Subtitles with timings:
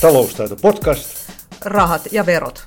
[0.00, 1.32] Taloustaito podcast.
[1.64, 2.66] Rahat ja verot.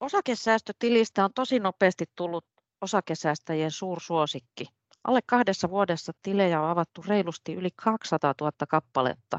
[0.00, 2.46] Osakesäästötilistä on tosi nopeasti tullut
[2.80, 4.66] osakesäästäjien suursuosikki.
[5.04, 9.38] Alle kahdessa vuodessa tilejä on avattu reilusti yli 200 000 kappaletta.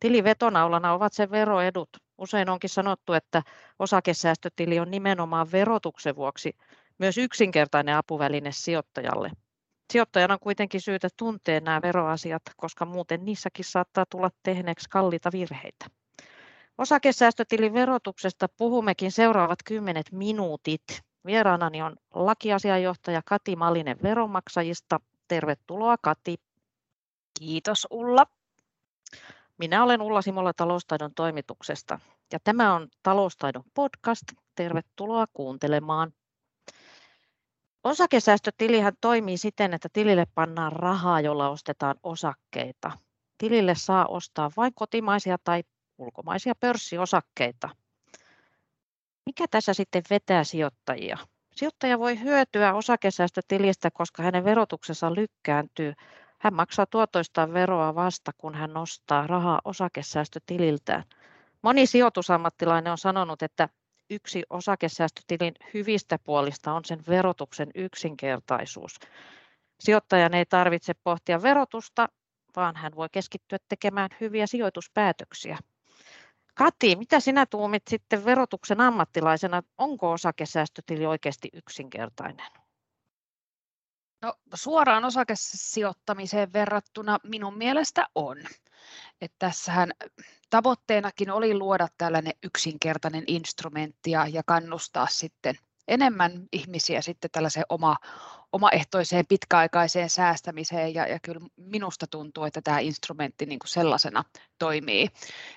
[0.00, 1.88] Tilivetonaulana ovat sen veroedut.
[2.18, 3.42] Usein onkin sanottu, että
[3.78, 6.52] osakesäästötili on nimenomaan verotuksen vuoksi
[6.98, 9.30] myös yksinkertainen apuväline sijoittajalle.
[9.90, 15.86] Sijoittajan on kuitenkin syytä tuntea nämä veroasiat, koska muuten niissäkin saattaa tulla tehneeksi kalliita virheitä.
[16.78, 20.82] Osakesäästötilin verotuksesta puhummekin seuraavat kymmenet minuutit.
[21.26, 25.00] Vieraanani on lakiasianjohtaja Kati Malinen veronmaksajista.
[25.28, 26.36] Tervetuloa Kati.
[27.38, 28.26] Kiitos Ulla.
[29.58, 32.00] Minä olen Ulla Simola taloustaidon toimituksesta
[32.32, 34.22] ja tämä on taloustaidon podcast.
[34.54, 36.12] Tervetuloa kuuntelemaan.
[37.84, 42.90] Osakesäästötilihän toimii siten, että tilille pannaan rahaa, jolla ostetaan osakkeita.
[43.38, 45.62] Tilille saa ostaa vain kotimaisia tai
[45.98, 47.68] ulkomaisia pörssiosakkeita.
[49.26, 51.18] Mikä tässä sitten vetää sijoittajia?
[51.56, 55.92] Sijoittaja voi hyötyä osakesäästötilistä, koska hänen verotuksensa lykkääntyy.
[56.38, 61.04] Hän maksaa tuotoistaan veroa vasta, kun hän nostaa rahaa osakesäästötililtään.
[61.62, 63.68] Moni sijoitusammattilainen on sanonut, että
[64.14, 68.98] yksi osakesäästötilin hyvistä puolista on sen verotuksen yksinkertaisuus.
[69.80, 72.08] Sijoittajan ei tarvitse pohtia verotusta,
[72.56, 75.58] vaan hän voi keskittyä tekemään hyviä sijoituspäätöksiä.
[76.54, 79.62] Kati, mitä sinä tuumit sitten verotuksen ammattilaisena?
[79.78, 82.52] Onko osakesäästötili oikeasti yksinkertainen?
[84.22, 88.38] No, suoraan osakesijoittamiseen verrattuna minun mielestä on.
[89.20, 89.92] Että tässähän
[90.52, 95.54] tavoitteenakin oli luoda tällainen yksinkertainen instrumentti ja, ja kannustaa sitten
[95.88, 97.96] enemmän ihmisiä sitten tällaiseen oma,
[98.52, 104.24] omaehtoiseen pitkäaikaiseen säästämiseen ja, ja kyllä minusta tuntuu, että tämä instrumentti niin kuin sellaisena
[104.58, 105.08] toimii.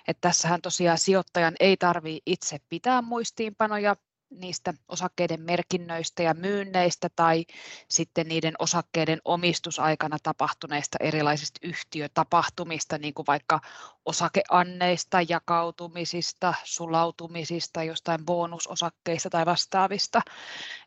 [0.07, 3.95] Että tässähän tosiaan sijoittajan ei tarvitse itse pitää muistiinpanoja
[4.29, 7.45] niistä osakkeiden merkinnöistä ja myynneistä tai
[7.89, 13.59] sitten niiden osakkeiden omistusaikana tapahtuneista erilaisista yhtiötapahtumista, niin kuin vaikka
[14.05, 20.21] osakeanneista, jakautumisista, sulautumisista, jostain bonusosakkeista tai vastaavista.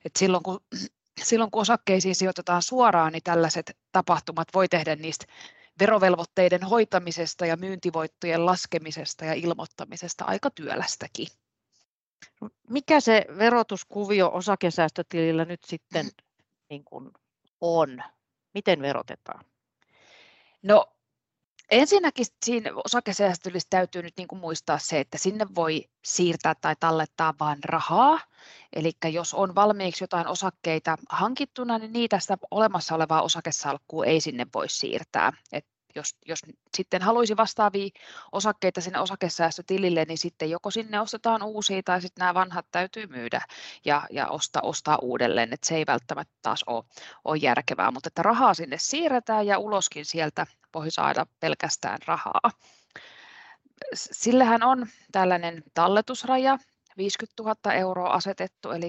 [0.04, 0.60] Et silloin, kun,
[1.24, 5.26] silloin kun osakkeisiin sijoitetaan suoraan, niin tällaiset tapahtumat voi tehdä niistä
[5.80, 11.26] verovelvoitteiden hoitamisesta ja myyntivoittojen laskemisesta ja ilmoittamisesta aika työlästäkin.
[12.68, 16.06] Mikä se verotuskuvio osakesäästötilillä nyt sitten
[16.70, 17.10] niin kuin
[17.60, 18.02] on?
[18.54, 19.44] Miten verotetaan?
[20.62, 20.86] No
[21.70, 27.34] ensinnäkin siinä osakesäästötilissä täytyy nyt niin kuin muistaa se, että sinne voi siirtää tai tallettaa
[27.40, 28.20] vain rahaa.
[28.72, 34.46] Eli jos on valmiiksi jotain osakkeita hankittuna, niin niitä sitä olemassa olevaa osakesalkkua ei sinne
[34.54, 35.32] voi siirtää.
[35.52, 35.66] Et
[35.98, 36.38] jos, jos
[36.76, 37.88] sitten haluaisi vastaavia
[38.32, 43.40] osakkeita sinne osakesäästötilille, niin sitten joko sinne ostetaan uusia tai sitten nämä vanhat täytyy myydä
[43.84, 46.84] ja, ja ostaa, ostaa uudelleen, että se ei välttämättä taas ole,
[47.24, 52.50] ole järkevää, mutta että rahaa sinne siirretään ja uloskin sieltä voi saada pelkästään rahaa.
[53.94, 56.58] Sillähän on tällainen talletusraja,
[56.96, 58.88] 50 000 euroa asetettu, eli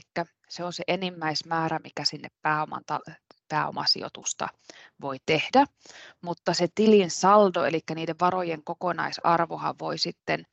[0.49, 2.83] se on se enimmäismäärä, mikä sinne pääoman
[3.49, 4.47] pääomasijoitusta
[5.01, 5.65] voi tehdä,
[6.21, 10.45] mutta se tilin saldo, eli niiden varojen kokonaisarvohan voi sitten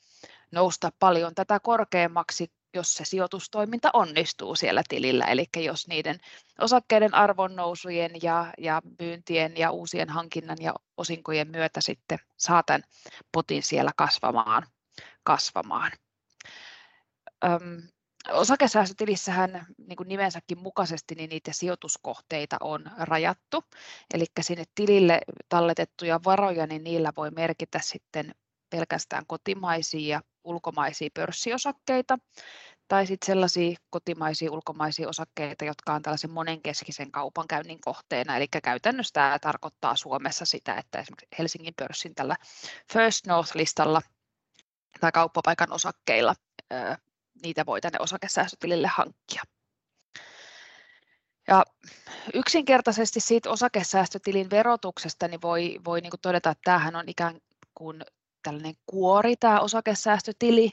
[0.53, 6.19] nousta paljon tätä korkeammaksi, jos se sijoitustoiminta onnistuu siellä tilillä, eli jos niiden
[6.61, 12.83] osakkeiden arvonnousujen ja, ja myyntien ja uusien hankinnan ja osinkojen myötä sitten saa tämän
[13.33, 14.67] potin siellä kasvamaan.
[15.23, 15.93] kasvamaan.
[18.33, 23.65] Osakesäästötilissähän niin kuin nimensäkin mukaisesti niin niitä sijoituskohteita on rajattu,
[24.15, 28.35] eli sinne tilille talletettuja varoja, niin niillä voi merkitä sitten
[28.71, 32.19] pelkästään kotimaisia ja ulkomaisia pörssiosakkeita,
[32.89, 38.37] tai sitten sellaisia kotimaisia ulkomaisia osakkeita, jotka on tällaisen monenkeskisen kaupankäynnin kohteena.
[38.37, 42.37] Eli käytännössä tämä tarkoittaa Suomessa sitä, että esimerkiksi Helsingin pörssin tällä
[42.93, 44.01] First North-listalla
[45.01, 46.35] tai kauppapaikan osakkeilla
[47.43, 49.43] niitä voi tänne osakesäästötilille hankkia.
[51.49, 51.65] Ja
[52.35, 57.41] yksinkertaisesti siitä osakesäästötilin verotuksesta niin voi, voi niin kuin todeta, että tämähän on ikään
[57.75, 58.05] kuin
[58.43, 60.71] tällainen kuori, tämä osakesäästötili,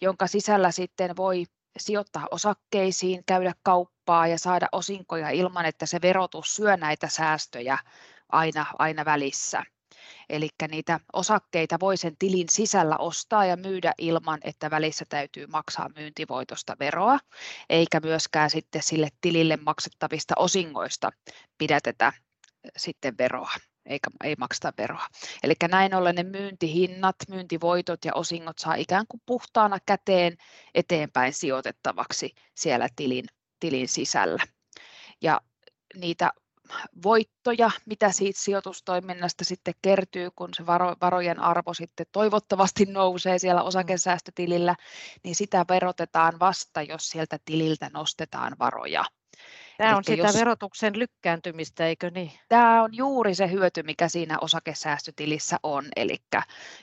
[0.00, 1.44] jonka sisällä sitten voi
[1.78, 7.78] sijoittaa osakkeisiin, käydä kauppaa ja saada osinkoja ilman, että se verotus syö näitä säästöjä
[8.28, 9.62] aina, aina välissä.
[10.28, 15.90] Eli niitä osakkeita voi sen tilin sisällä ostaa ja myydä ilman, että välissä täytyy maksaa
[15.96, 17.18] myyntivoitosta veroa,
[17.70, 21.10] eikä myöskään sitten sille tilille maksettavista osingoista
[21.58, 22.12] pidätetä
[22.76, 23.50] sitten veroa.
[23.88, 25.06] eikä ei makseta veroa.
[25.42, 30.36] Eli näin ollen ne myyntihinnat, myyntivoitot ja osingot saa ikään kuin puhtaana käteen
[30.74, 33.24] eteenpäin sijoitettavaksi siellä tilin,
[33.60, 34.42] tilin sisällä.
[35.22, 35.40] Ja
[35.96, 36.32] niitä
[37.02, 43.62] voittoja, mitä siitä sijoitustoiminnasta sitten kertyy, kun se varo, varojen arvo sitten toivottavasti nousee siellä
[43.62, 44.76] osakesäästötilillä,
[45.24, 49.04] niin sitä verotetaan vasta, jos sieltä tililtä nostetaan varoja.
[49.78, 52.32] Tämä on sitä jos, verotuksen lykkääntymistä, eikö niin?
[52.48, 56.16] Tämä on juuri se hyöty, mikä siinä osakesäästötilissä on, eli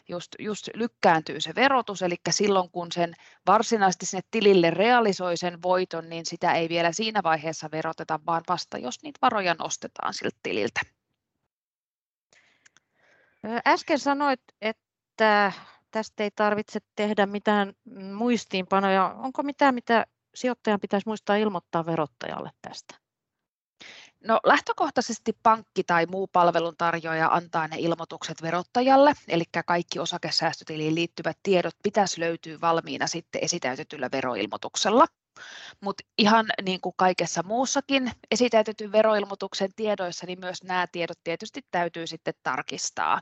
[0.09, 3.13] just, just lykkääntyy se verotus, eli silloin kun sen
[3.47, 8.77] varsinaisesti sinne tilille realisoi sen voiton, niin sitä ei vielä siinä vaiheessa veroteta, vaan vasta
[8.77, 10.81] jos niitä varoja nostetaan siltä tililtä.
[13.67, 15.51] Äsken sanoit, että
[15.91, 17.73] tästä ei tarvitse tehdä mitään
[18.13, 19.15] muistiinpanoja.
[19.17, 22.95] Onko mitään, mitä sijoittajan pitäisi muistaa ilmoittaa verottajalle tästä?
[24.27, 31.75] No lähtökohtaisesti pankki tai muu palveluntarjoaja antaa ne ilmoitukset verottajalle, eli kaikki osakesäästötiliin liittyvät tiedot
[31.83, 35.05] pitäisi löytyä valmiina sitten esitäytetyllä veroilmoituksella.
[35.81, 42.07] Mutta ihan niin kuin kaikessa muussakin esitäytetyn veroilmoituksen tiedoissa, niin myös nämä tiedot tietysti täytyy
[42.07, 43.21] sitten tarkistaa.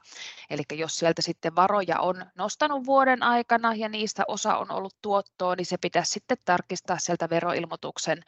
[0.50, 5.56] Eli jos sieltä sitten varoja on nostanut vuoden aikana ja niistä osa on ollut tuottoa,
[5.56, 8.24] niin se pitäisi sitten tarkistaa sieltä veroilmoituksen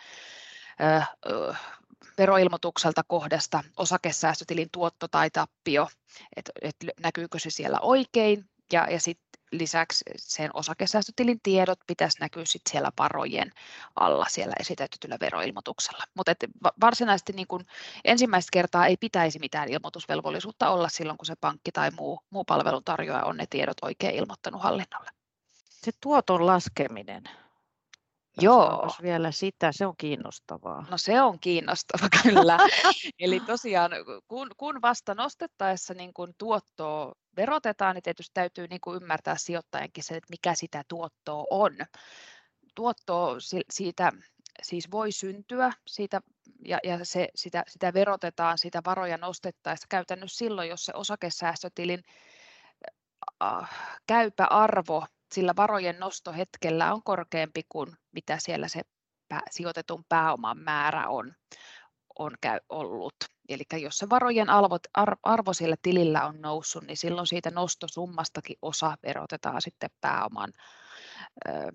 [2.18, 5.88] veroilmoitukselta kohdasta osakesäästötilin tuotto tai tappio,
[6.36, 9.25] että et näkyykö se siellä oikein ja, ja sitten
[9.58, 13.52] lisäksi sen osakesäästötilin tiedot pitäisi näkyä sit siellä varojen
[13.96, 16.04] alla siellä esitetyllä veroilmoituksella.
[16.14, 16.32] Mutta
[16.82, 17.66] varsinaisesti niin kun
[18.06, 23.26] ensimmäistä kertaa ei pitäisi mitään ilmoitusvelvollisuutta olla silloin, kun se pankki tai muu, muu palveluntarjoaja
[23.26, 25.12] on ne tiedot oikein ilmoittanut hallinnolle.
[25.70, 27.24] Se tuoton laskeminen,
[28.42, 28.92] Joo.
[29.02, 30.86] vielä sitä, se on kiinnostavaa.
[30.92, 32.58] No se on kiinnostava kyllä.
[33.20, 33.92] Eli tosiaan
[34.28, 40.16] kun, kun vasta nostettaessa niin kun tuottoa verotetaan, niin tietysti täytyy niin ymmärtää sijoittajankin se,
[40.16, 41.74] että mikä sitä tuottoa on.
[42.76, 43.36] Tuottoa
[43.70, 44.12] siitä
[44.62, 46.22] siis voi syntyä siitä,
[46.66, 52.04] ja, ja se, sitä, sitä verotetaan sitä varoja nostettaessa käytännössä silloin, jos se osakesäästötilin
[53.44, 53.70] äh,
[54.08, 55.06] käypä arvo
[55.36, 58.82] sillä varojen nostohetkellä on korkeampi kuin mitä siellä se
[59.52, 61.34] sijoitetun pääoman määrä on,
[62.20, 63.16] on käy, ollut.
[63.50, 64.78] Eli jos se varojen arvo,
[65.24, 70.54] arvo siellä tilillä on noussut, niin silloin siitä nostosummastakin osa verotetaan sitten pääoman
[71.48, 71.72] ö,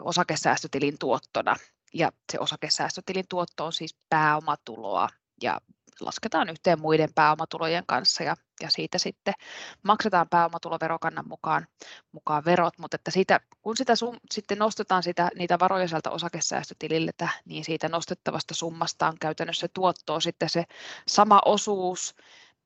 [0.00, 1.56] osakesäästötilin tuottona.
[1.94, 5.08] Ja se osakesäästötilin tuotto on siis pääomatuloa
[5.42, 5.60] ja
[6.00, 9.34] lasketaan yhteen muiden pääomatulojen kanssa ja, ja siitä sitten
[9.82, 11.66] maksetaan pääomatuloverokannan mukaan,
[12.12, 17.10] mukaan verot, mutta että siitä, kun sitä sum, sitten nostetaan sitä, niitä varoja sieltä osakesäästötilille,
[17.44, 20.64] niin siitä nostettavasta summasta on käytännössä tuottoa sitten se
[21.08, 22.14] sama osuus,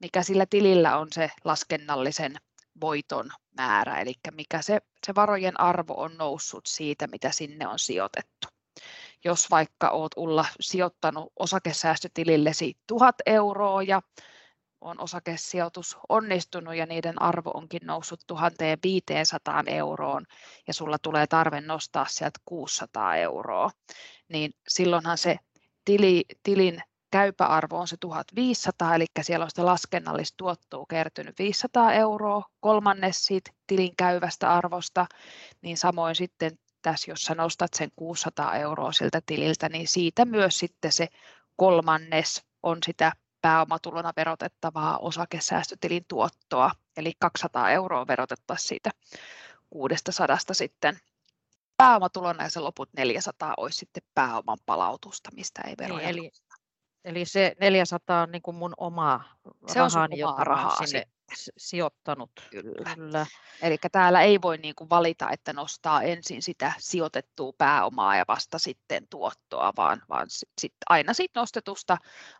[0.00, 2.36] mikä sillä tilillä on se laskennallisen
[2.80, 8.48] voiton määrä, eli mikä se, se varojen arvo on noussut siitä, mitä sinne on sijoitettu
[9.24, 14.02] jos vaikka olet Ulla sijoittanut osakesäästötilillesi 1000 euroa ja
[14.80, 20.26] on osakesijoitus onnistunut ja niiden arvo onkin noussut 1500 euroon
[20.66, 23.70] ja sulla tulee tarve nostaa sieltä 600 euroa,
[24.28, 25.38] niin silloinhan se
[25.84, 32.42] tili, tilin käypäarvo on se 1500, eli siellä on sitä laskennallista tuottoa kertynyt 500 euroa,
[32.60, 35.06] kolmannes siitä tilin käyvästä arvosta,
[35.62, 40.58] niin samoin sitten tässä, jos sä nostat sen 600 euroa siltä tililtä, niin siitä myös
[40.58, 41.08] sitten se
[41.56, 43.12] kolmannes on sitä
[43.42, 48.90] pääomatulona verotettavaa osakesäästötilin tuottoa, eli 200 euroa verotettaisiin siitä
[49.70, 50.98] 600 sitten
[51.76, 56.30] pääomatulona ja se loput 400 olisi sitten pääoman palautusta, mistä ei veroja niin, eli,
[57.04, 59.24] eli se 400 on niin kuin mun oma
[59.68, 61.06] se rahani, on sun rahaa sinne
[61.56, 62.30] sijoittanut.
[62.50, 62.94] Kyllä.
[62.94, 63.26] Kyllä.
[63.62, 68.58] Eli täällä ei voi niin kuin valita, että nostaa ensin sitä sijoitettua pääomaa ja vasta
[68.58, 70.26] sitten tuottoa, vaan, vaan
[70.60, 71.96] sit aina siitä nostetusta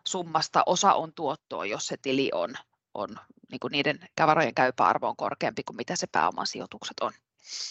[0.06, 2.54] summasta osa on tuottoa, jos se tili on,
[2.94, 3.08] on
[3.50, 7.12] niin kuin niiden varojen käypä arvo on korkeampi kuin mitä se pääoman sijoitukset on.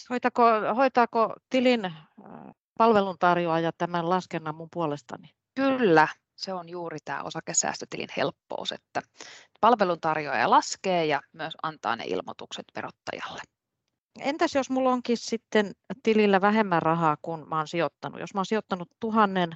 [0.10, 0.44] Hoitaako,
[0.76, 1.94] hoitaako tilin äh,
[2.78, 5.30] palveluntarjoaja tämän laskennan mun puolestani?
[5.56, 9.02] Kyllä, se on juuri tämä osakesäästötilin helppous, että
[9.62, 13.42] palveluntarjoaja laskee ja myös antaa ne ilmoitukset verottajalle.
[14.20, 15.72] Entäs jos mulla onkin sitten
[16.04, 18.20] tilillä vähemmän rahaa kuin mä oon sijoittanut?
[18.20, 19.52] Jos mä oon sijoittanut tuhannen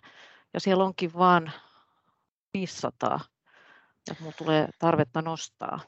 [0.53, 1.51] ja siellä onkin vain
[2.53, 3.19] 500
[4.09, 5.79] ja mulla tulee tarvetta nostaa.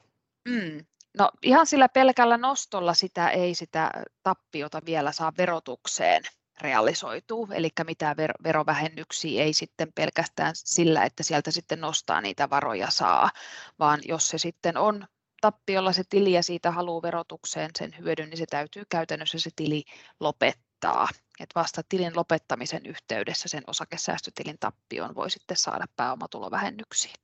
[0.48, 0.84] Mm.
[1.18, 3.90] No ihan sillä pelkällä nostolla sitä ei sitä
[4.22, 6.22] tappiota vielä saa verotukseen
[6.60, 13.30] realisoituu, eli mitään verovähennyksiä ei sitten pelkästään sillä, että sieltä sitten nostaa niitä varoja saa,
[13.78, 15.06] vaan jos se sitten on
[15.40, 19.84] tappiolla se tili ja siitä haluaa verotukseen sen hyödyn, niin se täytyy käytännössä se tili
[20.20, 21.08] lopettaa.
[21.40, 27.14] Et vasta tilin lopettamisen yhteydessä sen osakesäästötilin tappioon voi sitten saada pääomatulovähennyksiä.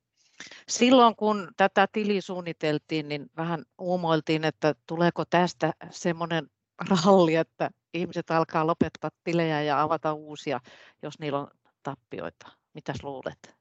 [0.67, 6.49] Silloin kun tätä tiliä suunniteltiin, niin vähän uumoiltiin, että tuleeko tästä semmoinen
[6.89, 10.59] ralli, että ihmiset alkaa lopettaa tilejä ja avata uusia,
[11.01, 11.51] jos niillä on
[11.83, 12.47] tappioita.
[12.73, 13.55] Mitäs luulet?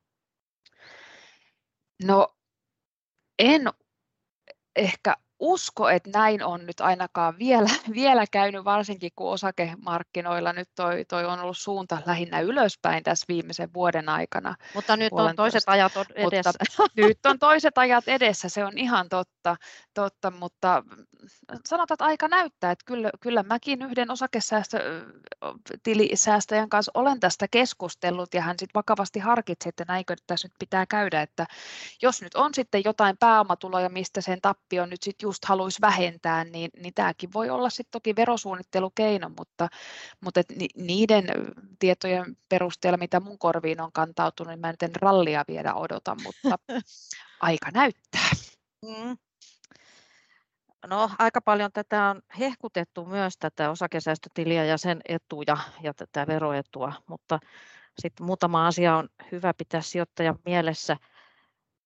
[2.05, 2.37] No
[3.39, 3.63] en
[4.77, 11.05] ehkä usko, että näin on nyt ainakaan vielä, vielä käynyt, varsinkin kun osakemarkkinoilla nyt toi,
[11.05, 14.55] toi on ollut suunta lähinnä ylöspäin tässä viimeisen vuoden aikana.
[14.75, 16.53] Mutta nyt on toiset ajat edessä.
[16.79, 19.57] Mutta nyt on toiset ajat edessä, se on ihan totta,
[19.95, 20.83] totta mutta
[21.69, 28.43] sanotaan, että aika näyttää, että kyllä, kyllä mäkin yhden osakesäästötilisäästäjän kanssa olen tästä keskustellut ja
[28.43, 31.47] hän sitten vakavasti harkitsi, että näinkö tässä nyt pitää käydä, että
[32.03, 36.71] jos nyt on sitten jotain pääomatuloja, mistä sen tappio nyt sitten just haluaisi vähentää, niin,
[36.83, 39.69] niin tämäkin voi olla sitten toki verosuunnittelukeino, mutta,
[40.21, 41.25] mutta et niiden
[41.79, 46.59] tietojen perusteella, mitä mun korviin on kantautunut, niin mä nyt en rallia vielä odota, mutta
[47.41, 48.31] aika näyttää.
[48.83, 49.17] Mm.
[50.87, 56.93] No, aika paljon tätä on hehkutettu myös tätä osakesäästötiliä ja sen etuja ja tätä veroetua,
[57.07, 57.39] mutta
[57.99, 60.97] sitten muutama asia on hyvä pitää sijoittajan mielessä.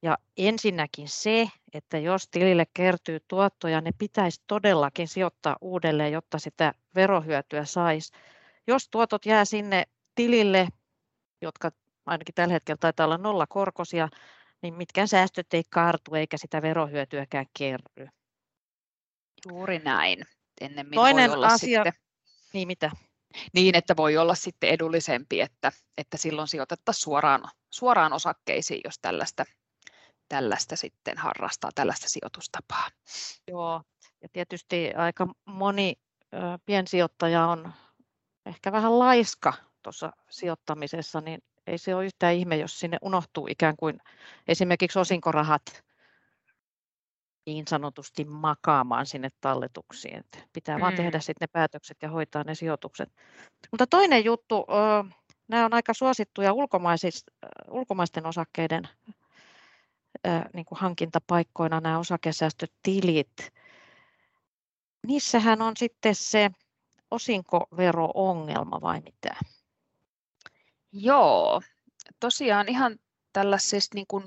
[0.03, 6.75] Ja ensinnäkin se, että jos tilille kertyy tuottoja, ne pitäisi todellakin sijoittaa uudelleen, jotta sitä
[6.95, 8.13] verohyötyä saisi.
[8.67, 10.69] Jos tuotot jää sinne tilille,
[11.43, 11.71] jotka
[12.07, 14.09] ainakin tällä hetkellä taitaa olla nollakorkoisia,
[14.63, 18.09] niin mitkään säästöt ei kartu eikä sitä verohyötyäkään kerry.
[19.49, 20.27] Juuri näin.
[20.61, 22.03] Ennemmin Toinen voi olla asia, sitten,
[22.53, 22.91] niin mitä?
[23.53, 29.45] Niin, että voi olla sitten edullisempi, että, että silloin sijoitettaisiin suoraan, suoraan osakkeisiin, jos tällaista
[30.31, 32.89] tällaista sitten harrastaa, tällaista sijoitustapaa.
[33.49, 33.83] Joo,
[34.23, 35.95] ja tietysti aika moni
[36.35, 37.73] ö, piensijoittaja on
[38.47, 43.77] ehkä vähän laiska tuossa sijoittamisessa, niin ei se ole yhtään ihme, jos sinne unohtuu ikään
[43.77, 43.99] kuin
[44.49, 45.85] esimerkiksi osinkorahat
[47.47, 50.17] niin sanotusti makaamaan sinne talletuksiin.
[50.17, 50.81] Että pitää mm.
[50.81, 53.09] vaan tehdä sitten ne päätökset ja hoitaa ne sijoitukset.
[53.71, 54.67] Mutta toinen juttu,
[55.49, 56.53] nämä on aika suosittuja
[57.71, 58.89] ulkomaisten osakkeiden
[60.55, 63.53] niin kuin hankintapaikkoina nämä osakesäästötilit.
[65.07, 66.51] Niissähän on sitten se
[67.11, 69.37] osinkovero-ongelma vai mitä?
[70.93, 71.63] Joo,
[72.21, 72.99] tosiaan ihan
[73.33, 74.25] tällaisista niin kuin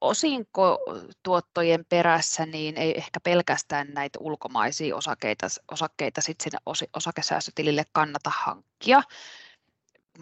[0.00, 6.58] osinkotuottojen perässä niin ei ehkä pelkästään näitä ulkomaisia osakkeita, osakkeita sit sinne
[6.96, 9.02] osakesäästötilille kannata hankkia,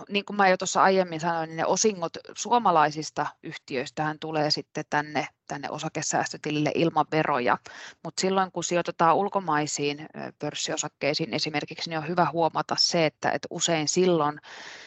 [0.08, 5.28] niin kuin mä jo tuossa aiemmin sanoin, niin ne osingot suomalaisista yhtiöistähän tulee sitten tänne,
[5.48, 7.58] tänne osakesäästötilille ilman veroja,
[8.04, 10.06] mutta silloin kun sijoitetaan ulkomaisiin
[10.38, 14.40] pörssiosakkeisiin esimerkiksi, niin on hyvä huomata se, että, että usein silloin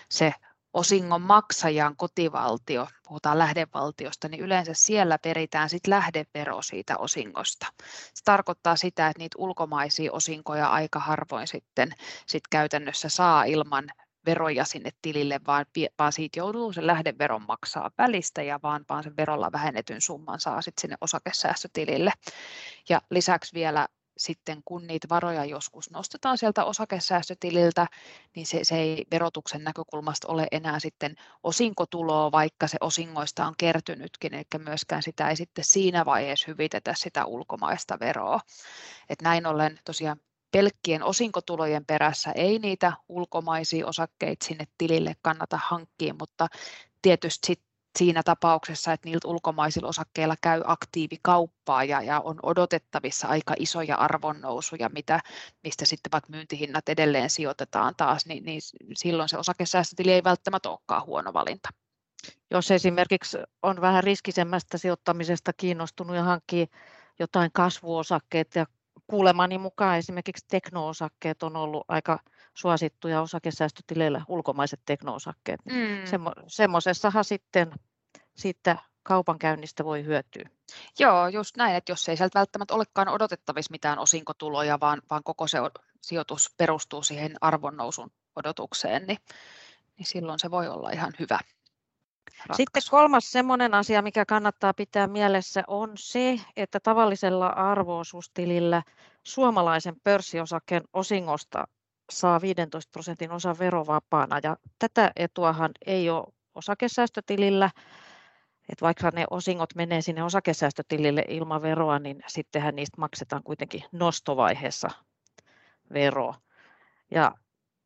[0.10, 0.34] se
[0.74, 7.66] osingon maksajan kotivaltio, puhutaan lähdevaltiosta, niin yleensä siellä peritään sit lähdevero siitä osingosta.
[8.14, 11.92] Se tarkoittaa sitä, että niitä ulkomaisia osinkoja aika harvoin sitten
[12.28, 13.90] sit käytännössä saa ilman
[14.28, 15.66] veroja sinne tilille, vaan,
[16.00, 20.62] vaan siitä joutuu sen lähdeveron maksaa välistä ja vaan, vaan sen verolla vähennetyn summan saa
[20.62, 22.12] sitten sinne osakesäästötilille.
[22.90, 27.88] Ja lisäksi vielä sitten kun niitä varoja joskus nostetaan sieltä osakesäästötililtä,
[28.36, 34.34] niin se, se ei verotuksen näkökulmasta ole enää sitten osinkotuloa, vaikka se osingoista on kertynytkin,
[34.34, 38.40] eli myöskään sitä ei sitten siinä vaiheessa hyvitetä sitä ulkomaista veroa.
[39.10, 40.20] Et näin ollen tosiaan
[40.58, 46.48] pelkkien osinkotulojen perässä ei niitä ulkomaisia osakkeita sinne tilille kannata hankkia, mutta
[47.02, 47.62] tietysti sit
[47.98, 54.90] siinä tapauksessa, että niiltä ulkomaisilla osakkeilla käy aktiivikauppaa ja, ja on odotettavissa aika isoja arvonnousuja,
[54.90, 55.20] mitä,
[55.64, 58.62] mistä sitten vaikka myyntihinnat edelleen sijoitetaan taas, niin, niin
[58.96, 61.70] silloin se osakesäästötili ei välttämättä olekaan huono valinta.
[62.52, 66.68] Jos esimerkiksi on vähän riskisemmästä sijoittamisesta kiinnostunut ja hankkii
[67.20, 68.66] jotain kasvuosakkeita ja
[69.08, 72.20] kuulemani mukaan esimerkiksi teknoosakkeet on ollut aika
[72.54, 75.60] suosittuja osakesäästötileillä, ulkomaiset teknoosakkeet.
[75.66, 76.06] Mm.
[76.06, 77.72] Semmo, semmoisessahan sitten
[78.36, 80.50] siitä kaupankäynnistä voi hyötyä.
[81.00, 85.48] Joo, just näin, että jos ei sieltä välttämättä olekaan odotettavissa mitään osinkotuloja, vaan, vaan koko
[85.48, 85.58] se
[86.02, 89.18] sijoitus perustuu siihen arvonnousun odotukseen, niin,
[89.98, 91.40] niin silloin se voi olla ihan hyvä.
[92.38, 92.58] Ratkaisu.
[92.58, 98.84] Sitten kolmas semmoinen asia, mikä kannattaa pitää mielessä, on se, että tavallisella arvoosuustilillä
[99.24, 101.67] suomalaisen pörssiosakkeen osingosta
[102.12, 107.72] saa 15 prosentin osan verovapaana ja tätä etuahan ei ole osakesäästötilillä.
[108.70, 114.89] että vaikka ne osingot menee sinne osakesäästötilille ilman veroa, niin sittenhän niistä maksetaan kuitenkin nostovaiheessa
[115.94, 116.36] vero.
[117.12, 117.32] Ja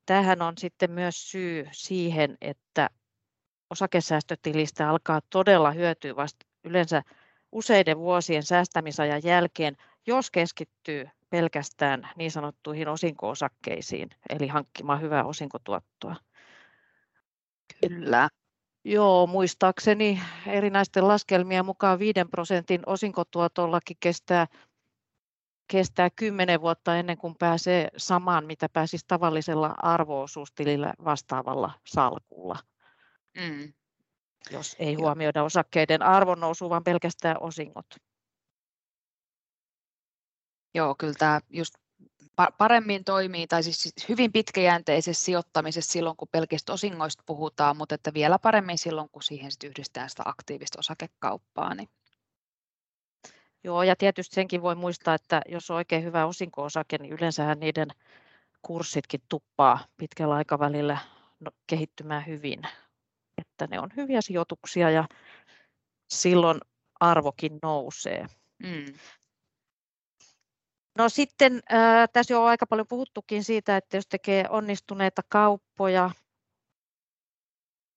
[0.06, 2.90] tähän on sitten myös syy siihen, että
[3.72, 7.02] osakesäästötilistä alkaa todella hyötyä vasta yleensä
[7.52, 16.16] useiden vuosien säästämisajan jälkeen, jos keskittyy pelkästään niin sanottuihin osinko-osakkeisiin, eli hankkimaan hyvää osinkotuottoa.
[17.82, 18.30] Kyllä.
[18.84, 24.48] Joo, muistaakseni erinäisten laskelmien mukaan 5 prosentin osinkotuotollakin kestää,
[25.72, 32.60] kestää 10 vuotta ennen kuin pääsee samaan, mitä pääsisi tavallisella arvoosuustilillä vastaavalla salkulla.
[33.38, 33.74] Mm.
[34.52, 37.86] Jos ei huomioida osakkeiden arvonnousu, vaan pelkästään osingot.
[40.74, 41.76] Joo, kyllä tämä just
[42.58, 48.40] paremmin toimii, tai siis hyvin pitkäjänteisessä sijoittamisessa silloin, kun pelkistä osingoista puhutaan, mutta että vielä
[48.40, 51.76] paremmin silloin, kun siihen sit yhdistetään sitä aktiivista osakekauppaa.
[51.76, 51.90] Niin.
[53.64, 57.88] Joo, ja tietysti senkin voi muistaa, että jos on oikein hyvä osinko-osake, niin yleensähän niiden
[58.62, 60.98] kurssitkin tuppaa pitkällä aikavälillä
[61.40, 62.62] no, kehittymään hyvin.
[63.64, 65.08] Että ne on hyviä sijoituksia ja
[66.10, 66.60] silloin
[67.00, 68.26] arvokin nousee.
[68.64, 68.94] Mm.
[70.98, 76.12] No sitten äh, tässä on aika paljon puhuttukin siitä, että jos tekee onnistuneita kauppoja,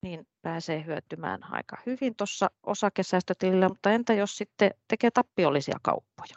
[0.03, 6.35] niin pääsee hyötymään aika hyvin tuossa osakesäästötilillä, mutta entä jos sitten tekee tappiollisia kauppoja?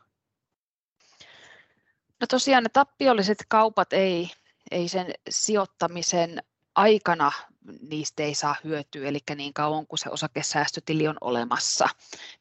[2.22, 4.31] No tosiaan ne tappiolliset kaupat ei,
[4.72, 6.43] ei sen sijoittamisen
[6.75, 7.31] aikana
[7.89, 11.89] niistä ei saa hyötyä, eli niin kauan kuin se osakesäästötili on olemassa.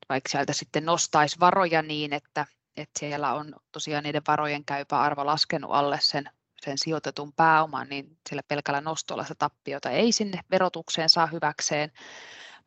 [0.08, 5.26] Vaikka sieltä sitten nostaisi varoja niin, että että siellä on tosiaan niiden varojen käypä arvo
[5.26, 6.30] laskenut alle sen,
[6.60, 11.92] sen sijoitetun pääoman, niin sillä pelkällä nostolla se tappiota ei sinne verotukseen saa hyväkseen,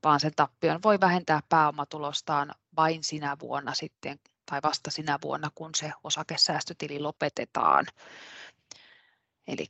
[0.03, 5.69] vaan sen tappion voi vähentää pääomatulostaan vain sinä vuonna sitten tai vasta sinä vuonna, kun
[5.75, 7.85] se osakesäästötili lopetetaan.
[9.49, 9.67] Eli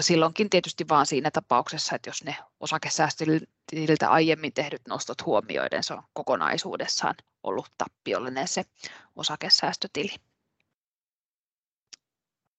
[0.00, 6.02] silloinkin tietysti vaan siinä tapauksessa, että jos ne osakesäästötililtä aiemmin tehdyt nostot huomioiden, se on
[6.12, 8.64] kokonaisuudessaan ollut tappiollinen se
[9.16, 10.14] osakesäästötili.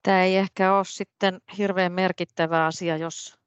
[0.04, 3.40] Tämä ei ehkä ole sitten hirveän merkittävä asia, jos,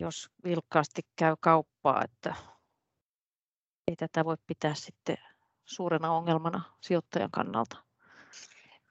[0.00, 2.34] jos vilkkaasti käy kauppaa, että
[3.88, 5.16] ei tätä voi pitää sitten
[5.64, 7.83] suurena ongelmana sijoittajan kannalta.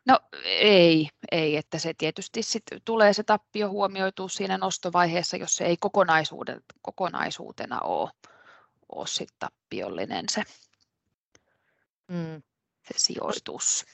[0.05, 5.65] No ei, ei, että se tietysti sit tulee se tappio huomioituu siinä nostovaiheessa, jos se
[5.65, 5.77] ei
[6.81, 8.11] kokonaisuutena ole,
[8.89, 10.43] ole sit tappiollinen se,
[12.07, 12.43] mm.
[12.87, 13.85] se sijoitus.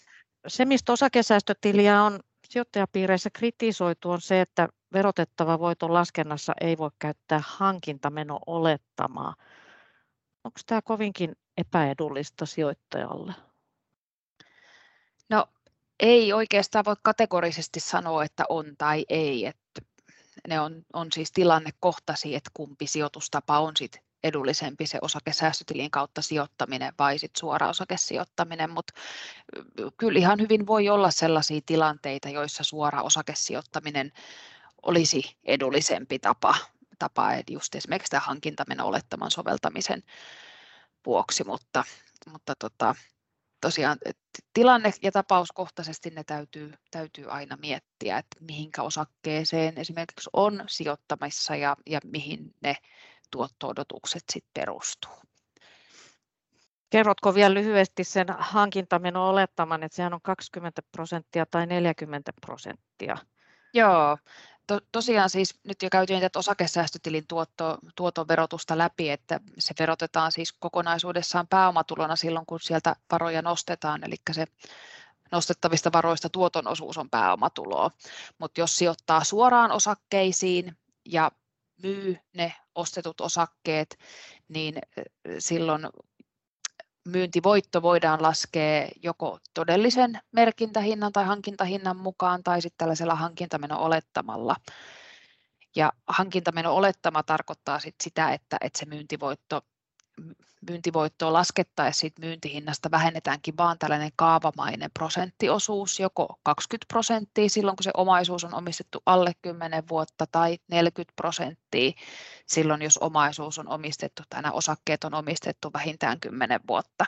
[0.48, 2.20] Se, mistä osakesäästötiliä on
[2.50, 9.36] sijoittajapiireissä kritisoitu, on se, että verotettava voiton laskennassa ei voi käyttää hankintameno-olettamaa.
[10.44, 13.34] Onko tämä kovinkin epäedullista sijoittajalle?
[15.30, 15.48] No
[16.00, 19.46] ei oikeastaan voi kategorisesti sanoa, että on tai ei.
[19.46, 19.82] Että
[20.48, 26.94] ne on, on siis tilannekohtaisia, että kumpi sijoitustapa on sit edullisempi se osakesäästötilin kautta sijoittaminen
[27.00, 28.94] vai sit suora osakesijoittaminen, mutta
[29.98, 34.12] kyllä ihan hyvin voi olla sellaisia tilanteita, joissa suora osakesijoittaminen
[34.82, 36.56] olisi edullisempi tapa,
[37.00, 40.04] tapa just esimerkiksi tämä hankintameno olettaman soveltamisen
[41.06, 41.84] vuoksi, mutta,
[42.32, 42.96] mutta tota,
[43.62, 43.98] tosiaan
[44.54, 51.78] tilanne- ja tapauskohtaisesti ne täytyy, täytyy aina miettiä, että mihinkä osakkeeseen esimerkiksi on sijoittamassa ja,
[51.86, 52.76] ja mihin ne
[53.32, 55.12] tuotto-odotukset sitten perustuu.
[56.90, 63.18] Kerrotko vielä lyhyesti sen hankintameno olettaman, että sehän on 20 prosenttia tai 40 prosenttia?
[63.74, 64.18] Joo,
[64.70, 70.32] to, tosiaan siis nyt jo käytiin tätä osakesäästötilin tuotto, tuoton verotusta läpi, että se verotetaan
[70.32, 74.46] siis kokonaisuudessaan pääomatulona silloin, kun sieltä varoja nostetaan, eli se
[75.32, 77.92] nostettavista varoista tuoton osuus on pääomatuloa.
[78.38, 81.32] Mutta jos sijoittaa suoraan osakkeisiin ja
[81.84, 83.98] myy ne ostetut osakkeet,
[84.48, 84.76] niin
[85.40, 85.88] silloin
[87.10, 94.56] myyntivoitto voidaan laskea joko todellisen merkintähinnan tai hankintahinnan mukaan tai sitten tällaisella hankintameno olettamalla.
[95.76, 99.62] Ja hankintameno olettama tarkoittaa sit sitä, että, että se myyntivoitto
[100.70, 107.92] myyntivoittoa laskettaessa siitä myyntihinnasta vähennetäänkin vain tällainen kaavamainen prosenttiosuus, joko 20 prosenttia silloin, kun se
[107.98, 111.92] omaisuus on omistettu alle 10 vuotta, tai 40 prosenttia
[112.46, 117.06] silloin, jos omaisuus on omistettu tai nämä osakkeet on omistettu vähintään 10 vuotta.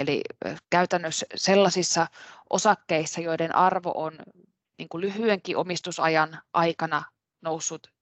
[0.00, 0.22] Eli
[0.70, 2.06] käytännössä sellaisissa
[2.50, 4.18] osakkeissa, joiden arvo on
[4.78, 7.02] niin kuin lyhyenkin omistusajan aikana
[7.42, 7.93] noussut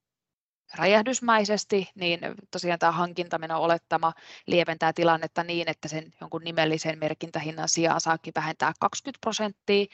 [0.75, 4.13] räjähdysmäisesti, niin tosiaan tämä hankintameno olettama
[4.47, 9.87] lieventää tilannetta niin, että sen jonkun nimellisen merkintähinnan sijaan saakin vähentää 20 prosenttia.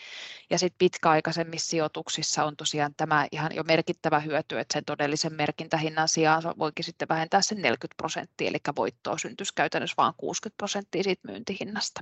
[0.50, 6.08] Ja sitten pitkäaikaisemmissa sijoituksissa on tosiaan tämä ihan jo merkittävä hyöty, että sen todellisen merkintähinnan
[6.08, 11.28] sijaan voikin sitten vähentää sen 40 prosenttia, eli voittoa syntyisi käytännössä vain 60 prosenttia siitä
[11.28, 12.00] myyntihinnasta.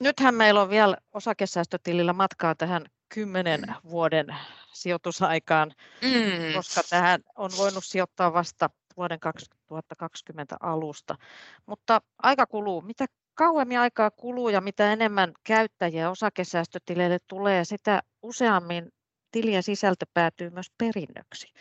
[0.00, 3.74] Nythän meillä on vielä osakesäästötilillä matkaa tähän kymmenen mm.
[3.90, 4.26] vuoden
[4.72, 5.72] sijoitusaikaan,
[6.02, 6.54] mm.
[6.54, 11.18] koska tähän on voinut sijoittaa vasta vuoden 2020 alusta.
[11.66, 12.80] Mutta aika kuluu.
[12.80, 18.92] Mitä kauemmin aikaa kuluu ja mitä enemmän käyttäjiä osakesäästötileille tulee, sitä useammin
[19.30, 21.52] tilien sisältö päätyy myös perinnöksi.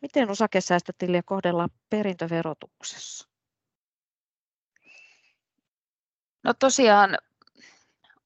[0.00, 3.28] Miten osakesäästötiliä kohdellaan perintöverotuksessa?
[6.42, 7.18] No tosiaan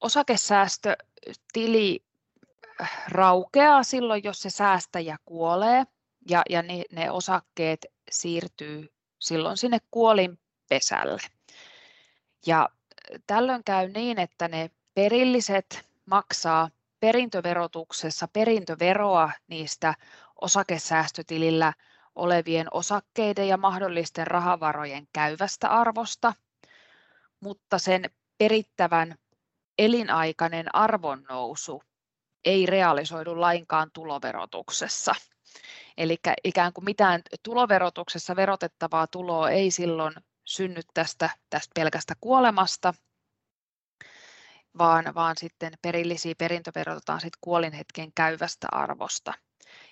[0.01, 2.04] osakesäästötili
[3.07, 5.83] raukeaa silloin, jos se säästäjä kuolee
[6.29, 11.21] ja, ja ne, ne osakkeet siirtyy silloin sinne kuolinpesälle.
[12.45, 12.69] Ja
[13.27, 19.93] tällöin käy niin, että ne perilliset maksaa perintöverotuksessa perintöveroa niistä
[20.41, 21.73] osakesäästötilillä
[22.15, 26.33] olevien osakkeiden ja mahdollisten rahavarojen käyvästä arvosta,
[27.39, 29.15] mutta sen perittävän
[29.77, 31.83] elinaikainen arvonnousu
[32.45, 35.15] ei realisoidu lainkaan tuloverotuksessa.
[35.97, 40.13] Eli ikään kuin mitään tuloverotuksessa verotettavaa tuloa ei silloin
[40.45, 42.93] synny tästä, tästä pelkästä kuolemasta,
[44.77, 49.33] vaan, vaan sitten perillisiä perintöverotetaan sitten kuolinhetken käyvästä arvosta.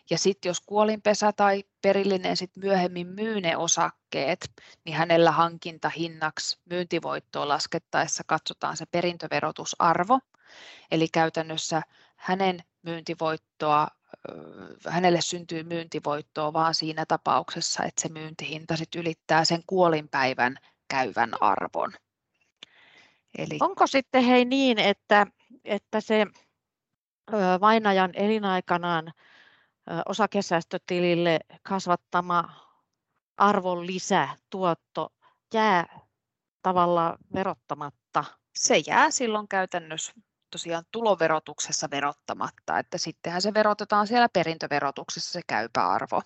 [0.10, 4.52] Ja sitten jos kuolinpesä tai perillinen sitten myöhemmin myy ne osakkeet,
[4.86, 10.20] niin hänellä hankintahinnaksi myyntivoittoa laskettaessa katsotaan se perintöverotusarvo.
[10.92, 11.82] Eli käytännössä
[12.24, 13.88] hänen myyntivoittoa,
[14.90, 20.58] hänelle syntyy myyntivoittoa vaan siinä tapauksessa, että se myyntihinta sit ylittää sen kuolinpäivän
[20.88, 21.94] käyvän arvon.
[23.38, 23.58] Eli...
[23.62, 25.28] Onko sitten hei niin, että,
[25.66, 26.28] että se
[27.62, 29.14] vainajan elinaikanaan
[30.06, 32.50] osakesäästötilille kasvattama
[33.38, 35.14] arvon lisä, tuotto
[35.54, 36.00] jää
[36.62, 38.24] tavallaan verottamatta?
[38.56, 40.14] Se jää silloin käytännössä
[40.54, 46.22] tosiaan tuloverotuksessa verottamatta, että sittenhän se verotetaan siellä perintöverotuksessa se käypä arvo.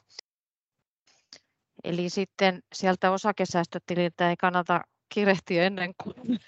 [1.84, 5.94] Eli sitten sieltä osakesäästötililtä ei kannata kirehtiä ennen,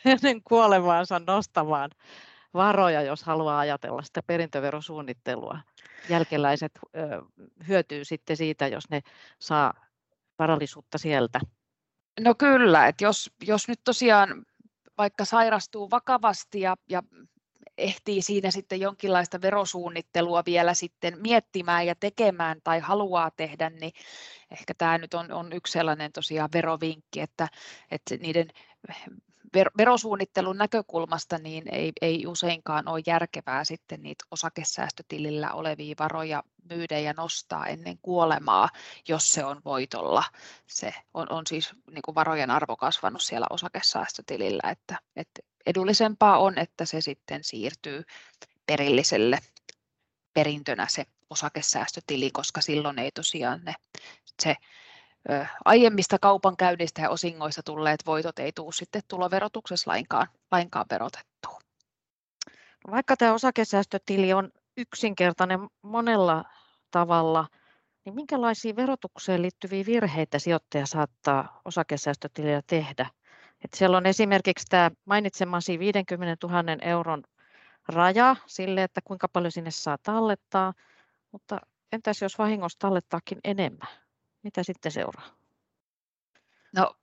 [0.06, 1.90] ennen kuolemaansa nostamaan
[2.54, 5.60] varoja, jos haluaa ajatella sitä perintöverosuunnittelua.
[6.10, 7.00] Jälkeläiset ö,
[7.68, 9.02] hyötyy sitten siitä, jos ne
[9.40, 9.74] saa
[10.40, 11.40] varallisuutta sieltä.
[12.20, 14.46] No kyllä, että jos, jos nyt tosiaan
[14.98, 17.04] vaikka sairastuu vakavasti ja, ja
[17.80, 23.94] ehtii siinä sitten jonkinlaista verosuunnittelua vielä sitten miettimään ja tekemään tai haluaa tehdä, niin
[24.52, 27.48] ehkä tämä nyt on, on yksi sellainen tosiaan verovinkki, että,
[27.92, 28.48] että niiden
[29.78, 37.14] verosuunnittelun näkökulmasta niin ei, ei useinkaan ole järkevää sitten niitä osakesäästötilillä olevia varoja myydä ja
[37.18, 38.70] nostaa ennen kuolemaa,
[39.08, 40.24] jos se on voitolla.
[40.68, 46.58] Se on, on siis niin kuin varojen arvo kasvanut siellä osakesäästötilillä, että, että edullisempaa on,
[46.58, 48.04] että se sitten siirtyy
[48.66, 49.40] perilliselle
[50.34, 53.74] perintönä se osakesäästötili, koska silloin ei tosiaan ne,
[54.42, 54.56] se
[55.30, 61.60] ö, aiemmista kaupankäynnistä ja osingoista tulleet voitot ei tule sitten tuloverotuksessa lainkaan, lainkaan verotettua.
[62.92, 66.46] Vaikka tämä osakesäästötili on yksinkertainen monella
[66.92, 67.48] tavalla,
[68.06, 73.10] niin minkälaisia verotukseen liittyviä virheitä sijoittaja saattaa osakesäästötilillä tehdä?
[73.66, 77.24] Et siellä on esimerkiksi tämä mainitsemasi 50 000 euron
[77.88, 80.74] raja sille, että kuinka paljon sinne saa tallettaa,
[81.32, 81.60] mutta
[81.92, 83.90] entäs jos vahingossa tallettaakin enemmän?
[84.44, 85.30] Mitä sitten seuraa?
[86.76, 86.96] No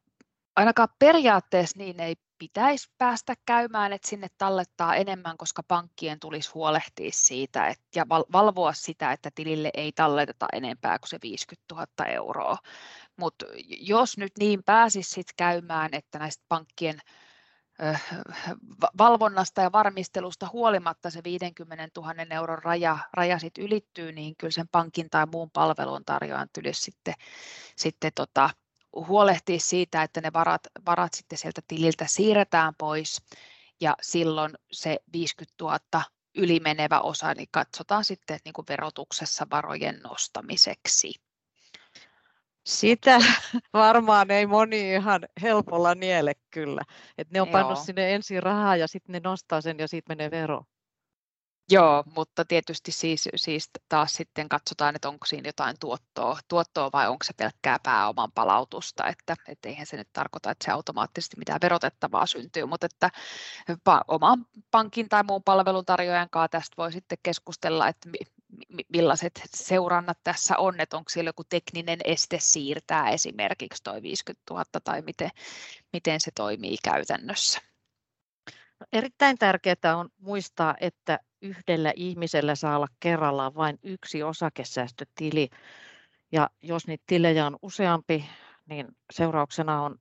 [0.56, 7.10] ainakaan periaatteessa niin ei pitäisi päästä käymään, että sinne tallettaa enemmän, koska pankkien tulisi huolehtia
[7.12, 12.58] siitä että, ja valvoa sitä, että tilille ei talleteta enempää kuin se 50 000 euroa.
[13.16, 13.46] Mutta
[13.80, 17.00] jos nyt niin pääsisi sit käymään, että näistä pankkien
[18.98, 24.68] valvonnasta ja varmistelusta huolimatta se 50 000 euron raja, raja sit ylittyy, niin kyllä sen
[24.68, 27.14] pankin tai muun palvelun tarjoajan tulisi sitten,
[27.76, 28.50] sitten tota,
[28.92, 33.22] huolehtia siitä, että ne varat, varat sitten sieltä tililtä siirretään pois
[33.80, 35.78] ja silloin se 50 000
[36.34, 41.25] ylimenevä osa niin katsotaan sitten niin kuin verotuksessa varojen nostamiseksi.
[42.66, 43.18] Sitä
[43.72, 46.82] varmaan ei moni ihan helpolla niele kyllä.
[47.18, 47.52] Et ne on Joo.
[47.52, 50.62] pannut sinne ensin rahaa ja sitten ne nostaa sen ja siitä menee vero.
[51.70, 57.08] Joo, mutta tietysti siis, siis taas sitten katsotaan, että onko siinä jotain tuottoa, tuottoa vai
[57.08, 61.60] onko se pelkkää pääoman palautusta, että et eihän se nyt tarkoita, että se automaattisesti mitään
[61.62, 63.10] verotettavaa syntyy, mutta että
[64.08, 68.08] oman pankin tai muun palveluntarjoajan kanssa tästä voi sitten keskustella, että
[68.88, 74.64] millaiset seurannat tässä on, että onko siellä joku tekninen este siirtää esimerkiksi tuo 50 000
[74.84, 75.30] tai miten,
[75.92, 77.60] miten se toimii käytännössä.
[78.80, 85.48] No, erittäin tärkeää on muistaa, että yhdellä ihmisellä saa olla kerrallaan vain yksi osakesäästötili.
[86.32, 88.24] Ja jos niitä tilejä on useampi,
[88.66, 89.98] niin seurauksena on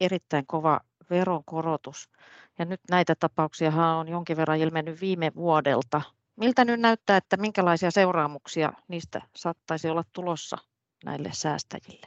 [0.00, 2.10] erittäin kova veronkorotus.
[2.58, 6.02] Ja nyt näitä tapauksia on jonkin verran ilmennyt viime vuodelta.
[6.38, 10.58] Miltä nyt näyttää, että minkälaisia seuraamuksia niistä saattaisi olla tulossa
[11.04, 12.06] näille säästäjille?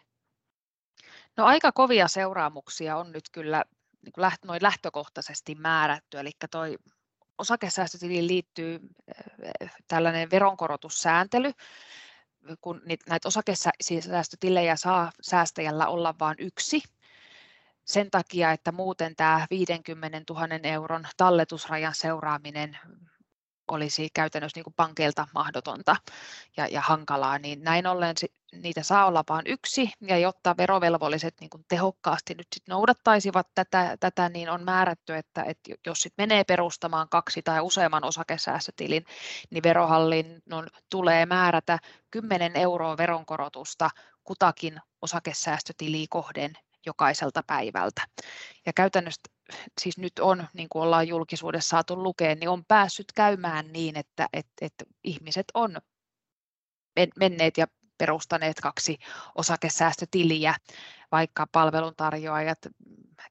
[1.37, 3.63] No aika kovia seuraamuksia on nyt kyllä
[4.01, 6.77] niin kuin noin lähtökohtaisesti määrätty, eli toi
[7.37, 11.51] osakesäästötiliin liittyy eh, tällainen veronkorotussääntely,
[12.61, 16.81] kun näitä osakesäästötilejä saa säästäjällä olla vain yksi,
[17.85, 22.77] sen takia, että muuten tämä 50 000 euron talletusrajan seuraaminen
[23.71, 25.95] olisi käytännössä niin kuin pankeilta mahdotonta
[26.57, 28.15] ja, ja hankalaa, niin näin ollen
[28.51, 33.97] niitä saa olla vain yksi, ja jotta verovelvolliset niin kuin tehokkaasti nyt sit noudattaisivat tätä,
[33.99, 39.05] tätä, niin on määrätty, että, että jos sit menee perustamaan kaksi tai useamman osakesäästötilin,
[39.49, 41.79] niin verohallinnon tulee määrätä
[42.11, 43.89] 10 euroa veronkorotusta
[44.23, 46.53] kutakin osakesäästötiliä kohden
[46.85, 48.01] jokaiselta päivältä.
[48.65, 49.21] Ja käytännössä
[49.81, 54.27] siis nyt on, niin kuin ollaan julkisuudessa saatu lukea, niin on päässyt käymään niin, että,
[54.33, 55.77] että, että ihmiset on
[57.19, 58.97] menneet ja perustaneet kaksi
[59.35, 60.55] osakesäästötiliä,
[61.11, 62.59] vaikka palveluntarjoajat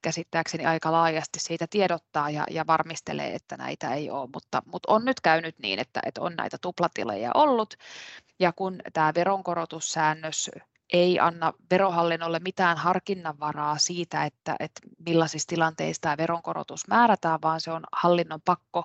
[0.03, 5.05] käsittääkseni aika laajasti siitä tiedottaa ja, ja varmistelee, että näitä ei ole, mutta, mutta on
[5.05, 7.75] nyt käynyt niin, että, että on näitä tuplatileja ollut,
[8.39, 10.51] ja kun tämä veronkorotussäännös
[10.93, 17.71] ei anna verohallinnolle mitään harkinnanvaraa siitä, että, että millaisissa tilanteissa tämä veronkorotus määrätään, vaan se
[17.71, 18.85] on hallinnon pakko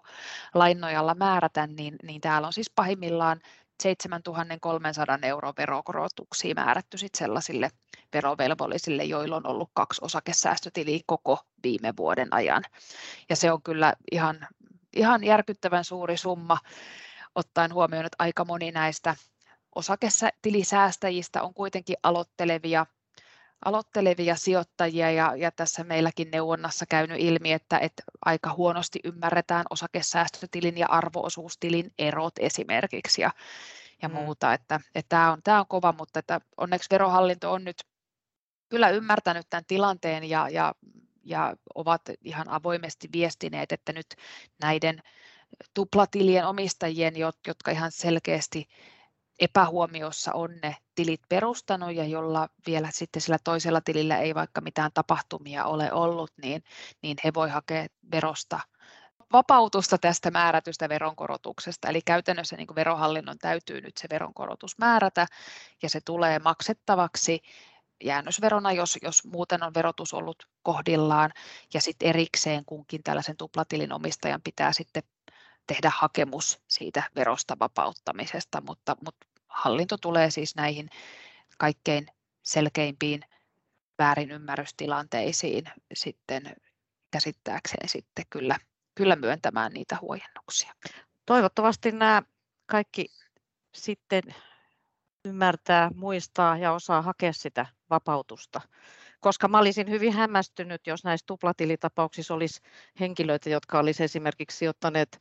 [0.53, 3.41] lainnojalla määrätä, niin, niin täällä on siis pahimmillaan
[3.83, 7.69] 7300 euro verokorotuksia määrätty sit sellaisille
[8.13, 12.63] verovelvollisille, joilla on ollut kaksi osakesäästötiliä koko viime vuoden ajan.
[13.29, 14.47] Ja se on kyllä ihan,
[14.95, 16.57] ihan järkyttävän suuri summa,
[17.35, 19.15] ottaen huomioon, että aika moni näistä
[19.75, 22.85] osaketilisäästäjistä on kuitenkin aloittelevia,
[23.65, 30.77] aloittelevia sijoittajia ja, ja tässä meilläkin neuvonnassa käynyt ilmi, että, että aika huonosti ymmärretään osakesäästötilin
[30.77, 33.31] ja arvoosuustilin erot esimerkiksi ja,
[34.01, 34.15] ja mm.
[34.15, 37.83] muuta, että, että tämä, on, tämä on kova, mutta että onneksi verohallinto on nyt
[38.69, 40.75] kyllä ymmärtänyt tämän tilanteen ja, ja,
[41.23, 44.07] ja ovat ihan avoimesti viestineet, että nyt
[44.61, 44.99] näiden
[45.73, 47.13] tuplatilien omistajien,
[47.47, 48.67] jotka ihan selkeästi
[49.39, 54.91] epähuomiossa on ne tilit perustanut ja jolla vielä sitten sillä toisella tilillä ei vaikka mitään
[54.93, 56.63] tapahtumia ole ollut, niin,
[57.01, 58.59] niin he voi hakea verosta
[59.33, 61.89] vapautusta tästä määrätystä veronkorotuksesta.
[61.89, 65.27] Eli käytännössä niin verohallinnon täytyy nyt se veronkorotus määrätä
[65.83, 67.39] ja se tulee maksettavaksi
[68.03, 71.31] jäännösverona, jos, jos muuten on verotus ollut kohdillaan
[71.73, 75.03] ja sitten erikseen kunkin tällaisen tuplatilin omistajan pitää sitten
[75.67, 80.89] tehdä hakemus siitä verosta vapauttamisesta, mutta, mutta hallinto tulee siis näihin
[81.57, 82.07] kaikkein
[82.43, 83.21] selkeimpiin
[83.99, 86.55] väärinymmärrystilanteisiin sitten
[87.11, 88.57] käsittääkseen sitten kyllä,
[88.95, 90.73] kyllä myöntämään niitä huojennuksia.
[91.25, 92.21] Toivottavasti nämä
[92.65, 93.05] kaikki
[93.73, 94.23] sitten
[95.25, 98.61] ymmärtää, muistaa ja osaa hakea sitä vapautusta.
[99.19, 102.61] Koska mä olisin hyvin hämmästynyt, jos näissä tuplatilitapauksissa olisi
[102.99, 105.19] henkilöitä, jotka olisi esimerkiksi sijoittaneet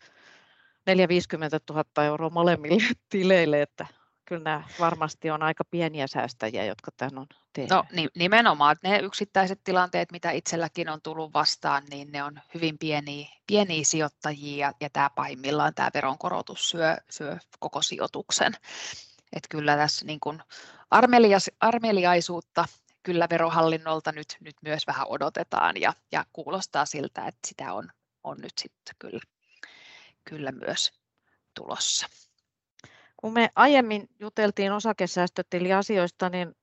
[0.87, 3.87] 450 000 euroa molemmille tileille, että
[4.25, 7.71] kyllä nämä varmasti on aika pieniä säästäjiä, jotka tämän on tehnyt.
[7.71, 13.29] No nimenomaan, ne yksittäiset tilanteet, mitä itselläkin on tullut vastaan, niin ne on hyvin pieniä,
[13.47, 18.53] pieniä sijoittajia ja tämä pahimmillaan tämä veronkorotus syö, syö koko sijoituksen.
[19.33, 20.43] Että kyllä tässä niin kuin
[20.91, 22.65] armelias, armeliaisuutta
[23.03, 27.89] kyllä verohallinnolta nyt, nyt myös vähän odotetaan ja, ja kuulostaa siltä, että sitä on,
[28.25, 29.21] on nyt sitten kyllä
[30.25, 30.93] kyllä myös
[31.55, 32.07] tulossa.
[33.17, 36.57] Kun me aiemmin juteltiin osakesäästötiliasioista, niin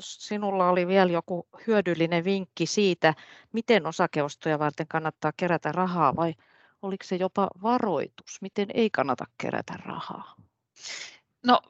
[0.00, 3.14] sinulla oli vielä joku hyödyllinen vinkki siitä,
[3.52, 6.34] miten osakeostoja varten kannattaa kerätä rahaa vai
[6.82, 10.36] oliko se jopa varoitus, miten ei kannata kerätä rahaa?
[11.44, 11.60] No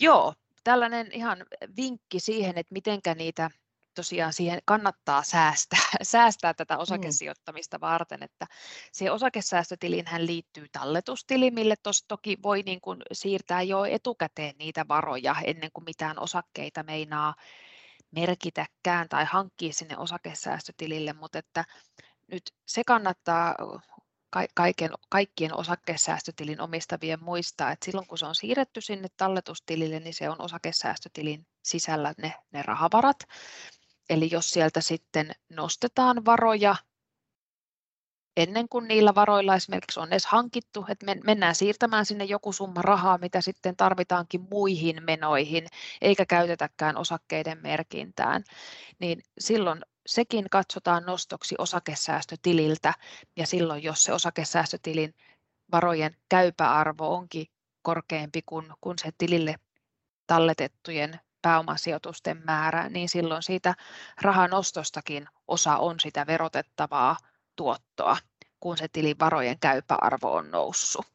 [0.00, 0.34] joo,
[0.64, 1.38] tällainen ihan
[1.76, 3.50] vinkki siihen, että miten niitä
[3.96, 6.80] tosiaan siihen kannattaa säästää, säästää tätä mm.
[6.80, 8.46] osakesijoittamista varten, että
[8.92, 15.36] se osakesäästötilinhän liittyy talletustili, mille tos toki voi niin kuin siirtää jo etukäteen niitä varoja
[15.44, 17.34] ennen kuin mitään osakkeita meinaa
[18.10, 21.64] merkitäkään tai hankkia sinne osakesäästötilille, mutta että
[22.28, 23.54] nyt se kannattaa
[24.54, 30.30] kaiken, kaikkien osakesäästötilin omistavien muistaa, että silloin kun se on siirretty sinne talletustilille, niin se
[30.30, 33.16] on osakesäästötilin sisällä ne, ne rahavarat.
[34.10, 36.76] Eli jos sieltä sitten nostetaan varoja
[38.36, 43.18] ennen kuin niillä varoilla esimerkiksi on edes hankittu, että mennään siirtämään sinne joku summa rahaa,
[43.18, 45.66] mitä sitten tarvitaankin muihin menoihin,
[46.00, 48.44] eikä käytetäkään osakkeiden merkintään,
[48.98, 52.94] niin silloin sekin katsotaan nostoksi osakesäästötililtä.
[53.36, 55.14] Ja silloin, jos se osakesäästötilin
[55.72, 57.46] varojen käypäarvo onkin
[57.82, 59.54] korkeampi kuin, kuin se tilille
[60.26, 63.74] talletettujen pääomasijoitusten määrä, niin silloin siitä
[64.22, 67.16] rahanostostakin osa on sitä verotettavaa
[67.56, 68.16] tuottoa,
[68.60, 71.06] kun se tilin varojen käypäarvo on noussut.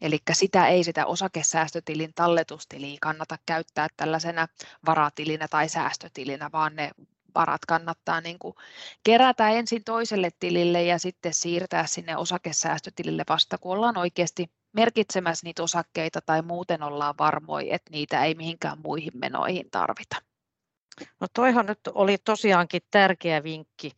[0.00, 4.48] Eli sitä ei sitä osakesäästötilin talletustiliä kannata käyttää tällaisena
[4.86, 6.90] varatilinä tai säästötilinä, vaan ne
[7.34, 8.54] varat kannattaa niin kuin
[9.04, 15.62] kerätä ensin toiselle tilille ja sitten siirtää sinne osakesäästötilille vasta, kun ollaan oikeasti merkitsemässä niitä
[15.62, 20.16] osakkeita tai muuten ollaan varmoja, että niitä ei mihinkään muihin menoihin tarvita.
[21.20, 23.92] No toihan nyt oli tosiaankin tärkeä vinkki,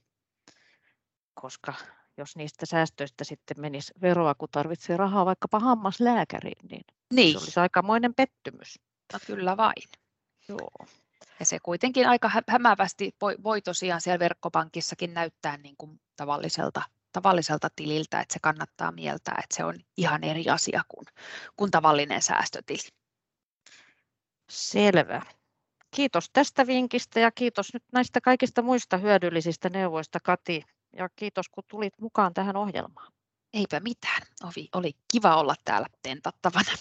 [1.35, 1.75] koska
[2.17, 7.33] jos niistä säästöistä sitten menisi veroa, kun tarvitsee rahaa vaikkapa hammaslääkäriin, niin, niin.
[7.33, 8.81] se olisi aikamoinen pettymys.
[9.13, 9.89] No kyllä vain.
[10.49, 10.87] Joo.
[11.41, 16.83] Ja se kuitenkin aika hämävästi voi, voi tosiaan siellä verkkopankissakin näyttää niin kuin tavalliselta,
[17.17, 21.07] tavalliselta tililtä, että se kannattaa mieltää, että se on ihan eri asia kuin,
[21.57, 22.89] kuin tavallinen säästötili.
[24.51, 25.23] Selvä.
[25.97, 30.63] Kiitos tästä vinkistä ja kiitos nyt näistä kaikista muista hyödyllisistä neuvoista, Kati.
[30.97, 33.13] Ja kiitos, kun tulit mukaan tähän ohjelmaan.
[33.53, 34.23] Eipä mitään.
[34.45, 36.73] Oli, oli kiva olla täällä tentattavana.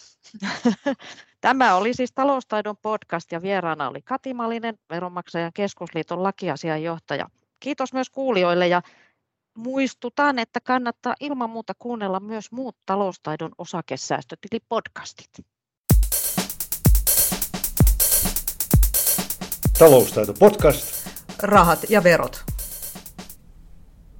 [1.41, 7.29] Tämä oli siis Taloustaidon podcast ja vieraana oli Kati Malinen, Veronmaksajan keskusliiton lakiasianjohtaja.
[7.59, 8.81] Kiitos myös kuulijoille ja
[9.57, 15.45] muistutan, että kannattaa ilman muuta kuunnella myös muut taloustaidon osakesäästötili-podcastit.
[19.79, 21.09] Taloustaito podcast.
[21.39, 22.54] Rahat ja verot.